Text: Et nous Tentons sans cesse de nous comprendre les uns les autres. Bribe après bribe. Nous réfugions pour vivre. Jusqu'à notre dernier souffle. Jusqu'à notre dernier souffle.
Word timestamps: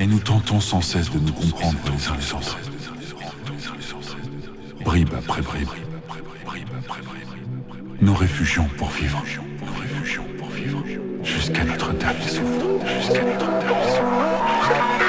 Et 0.00 0.06
nous 0.06 0.18
Tentons 0.20 0.60
sans 0.60 0.80
cesse 0.80 1.10
de 1.10 1.18
nous 1.18 1.32
comprendre 1.32 1.78
les 1.86 2.08
uns 2.08 2.16
les 2.16 2.32
autres. 2.32 2.58
Bribe 4.84 5.14
après 5.16 5.42
bribe. 5.42 5.68
Nous 8.00 8.14
réfugions 8.14 8.68
pour 8.76 8.90
vivre. 8.90 9.22
Jusqu'à 11.24 11.64
notre 11.64 11.92
dernier 11.94 12.28
souffle. 12.28 12.44
Jusqu'à 12.86 13.24
notre 13.24 13.58
dernier 13.58 13.90
souffle. 13.90 15.07